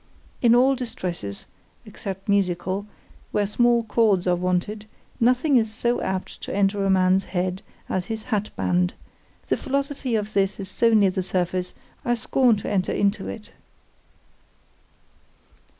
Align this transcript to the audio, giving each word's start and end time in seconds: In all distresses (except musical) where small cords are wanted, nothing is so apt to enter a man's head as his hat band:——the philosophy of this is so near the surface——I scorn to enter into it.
In 0.41 0.55
all 0.55 0.73
distresses 0.73 1.45
(except 1.85 2.27
musical) 2.27 2.87
where 3.31 3.45
small 3.45 3.83
cords 3.83 4.25
are 4.25 4.35
wanted, 4.35 4.87
nothing 5.19 5.57
is 5.57 5.71
so 5.71 6.01
apt 6.01 6.41
to 6.41 6.55
enter 6.55 6.83
a 6.83 6.89
man's 6.89 7.25
head 7.25 7.61
as 7.87 8.05
his 8.05 8.23
hat 8.23 8.49
band:——the 8.55 9.57
philosophy 9.57 10.15
of 10.15 10.33
this 10.33 10.59
is 10.59 10.69
so 10.69 10.91
near 10.95 11.11
the 11.11 11.21
surface——I 11.21 12.15
scorn 12.15 12.55
to 12.55 12.67
enter 12.67 12.91
into 12.91 13.27
it. 13.27 13.51